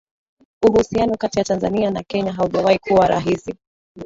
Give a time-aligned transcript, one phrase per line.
[0.65, 3.55] Uhusiano kati ya Tanzania na Kenya haujawahi kuwa rahisi